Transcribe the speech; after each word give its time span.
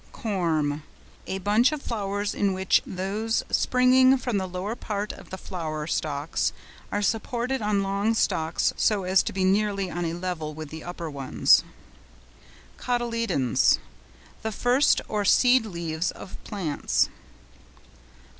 CORYMB.—A 0.13 1.37
bunch 1.41 1.71
of 1.71 1.79
flowers 1.79 2.33
in 2.33 2.53
which 2.55 2.81
those 2.87 3.43
springing 3.51 4.17
from 4.17 4.37
the 4.39 4.47
lower 4.47 4.75
part 4.75 5.11
of 5.13 5.29
the 5.29 5.37
flower 5.37 5.85
stalks 5.85 6.53
are 6.91 7.03
supported 7.03 7.61
on 7.61 7.83
long 7.83 8.15
stalks 8.15 8.73
so 8.75 9.03
as 9.03 9.21
to 9.21 9.31
be 9.31 9.43
nearly 9.43 9.91
on 9.91 10.03
a 10.03 10.15
level 10.15 10.55
with 10.55 10.69
the 10.69 10.83
upper 10.83 11.07
ones. 11.07 11.63
COTYLEDONS.—The 12.79 14.51
first 14.51 15.01
or 15.07 15.23
seed 15.23 15.67
leaves 15.67 16.09
of 16.09 16.43
plants. 16.45 17.07